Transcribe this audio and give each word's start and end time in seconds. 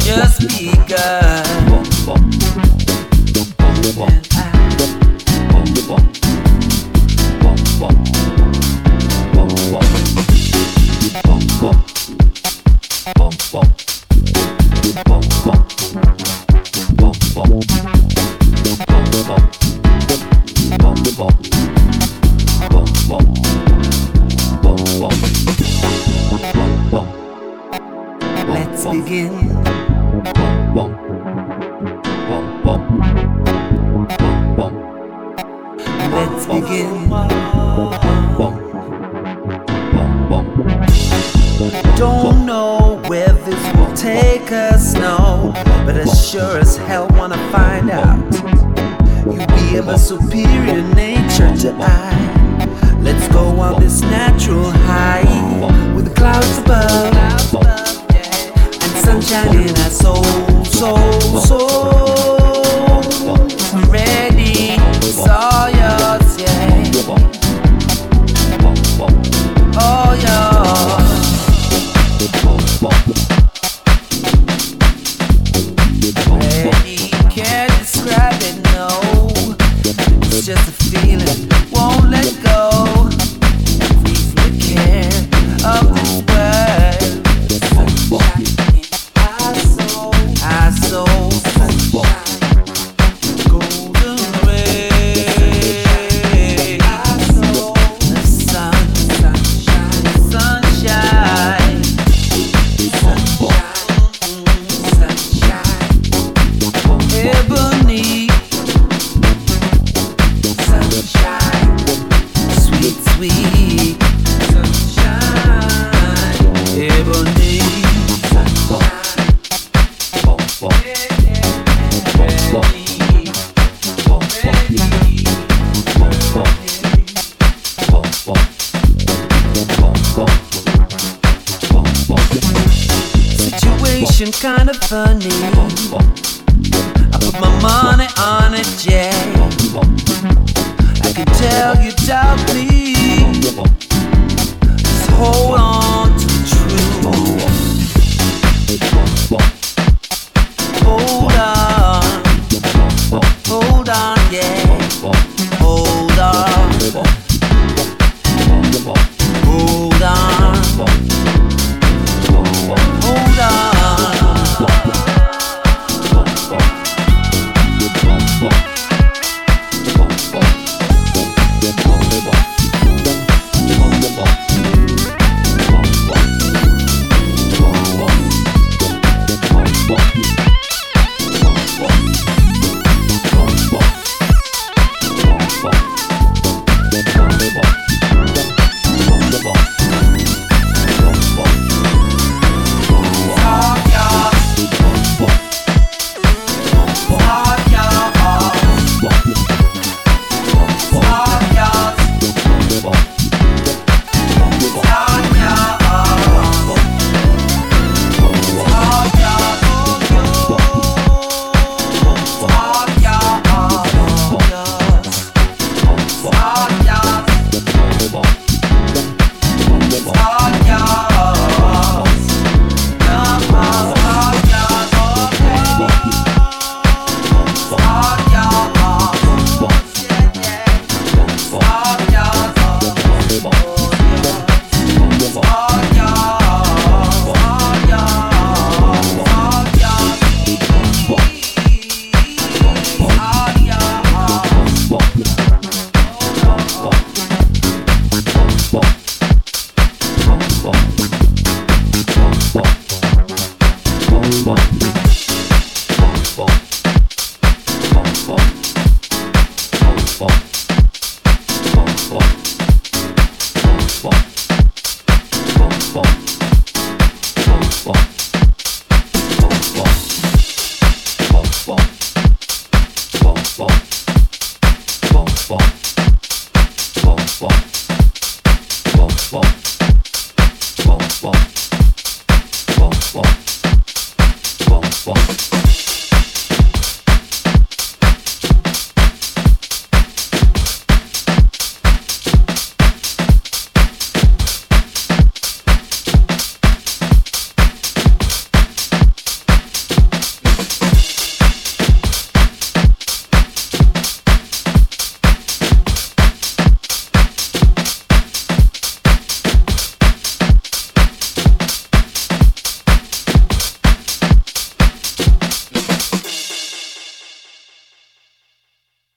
Just 0.00 0.40
because. 0.48 1.45